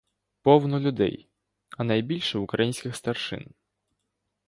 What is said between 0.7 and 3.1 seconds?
людей, а найбільше українських